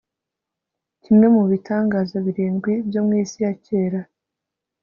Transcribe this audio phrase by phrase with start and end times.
[1.03, 4.01] kimwe mu bitangaza birindwi byo mw'isi ya kera